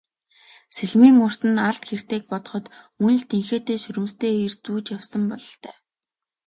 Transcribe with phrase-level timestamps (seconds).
[0.75, 2.65] Сэлмийн урт нь алд хэртэйг бодоход
[2.99, 5.75] мөн л тэнхээтэй шөрмөстэй эр зүүж явсан бололтой.